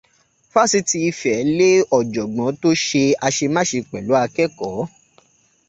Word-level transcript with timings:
Fásitì 0.53 0.97
Ifẹ̀ 1.09 1.37
lé 1.57 1.69
Ọ̀jọ̀gbọ́n 1.97 2.51
tó 2.61 2.69
ṣe 2.85 3.03
aṣemáṣe 3.27 3.79
pẹ̀lú 3.89 4.13
akẹ́kọ̀ọ́. 4.23 4.85